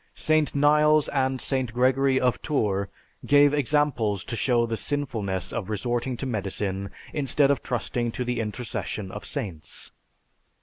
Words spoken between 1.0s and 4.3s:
and St. Gregory of Tours gave examples